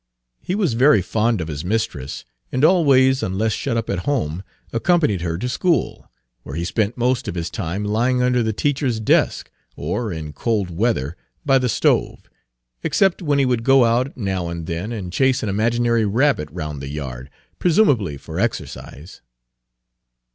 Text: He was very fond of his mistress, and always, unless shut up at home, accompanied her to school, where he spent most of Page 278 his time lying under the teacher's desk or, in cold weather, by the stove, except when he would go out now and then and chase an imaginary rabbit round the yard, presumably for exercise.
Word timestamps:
He 0.41 0.55
was 0.55 0.73
very 0.73 1.03
fond 1.03 1.41
of 1.41 1.47
his 1.47 1.63
mistress, 1.63 2.25
and 2.51 2.65
always, 2.65 3.21
unless 3.21 3.53
shut 3.53 3.77
up 3.77 3.87
at 3.87 3.99
home, 3.99 4.41
accompanied 4.73 5.21
her 5.21 5.37
to 5.37 5.47
school, 5.47 6.11
where 6.41 6.55
he 6.55 6.65
spent 6.65 6.97
most 6.97 7.27
of 7.27 7.35
Page 7.35 7.51
278 7.51 7.83
his 7.83 7.83
time 7.85 7.85
lying 7.93 8.23
under 8.23 8.41
the 8.41 8.51
teacher's 8.51 8.99
desk 8.99 9.51
or, 9.75 10.11
in 10.11 10.33
cold 10.33 10.71
weather, 10.71 11.15
by 11.45 11.59
the 11.59 11.69
stove, 11.69 12.31
except 12.81 13.21
when 13.21 13.37
he 13.37 13.45
would 13.45 13.63
go 13.63 13.85
out 13.85 14.17
now 14.17 14.47
and 14.49 14.65
then 14.65 14.91
and 14.91 15.13
chase 15.13 15.43
an 15.43 15.49
imaginary 15.49 16.03
rabbit 16.07 16.49
round 16.51 16.81
the 16.81 16.89
yard, 16.89 17.29
presumably 17.59 18.17
for 18.17 18.39
exercise. 18.39 19.21